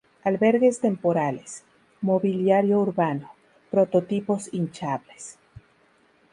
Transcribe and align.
Albergues 0.25 0.79
temporales, 0.79 1.61
mobiliario 2.01 2.79
urbano, 2.81 3.29
prototipos 3.69 4.49
hinchables... 4.51 5.37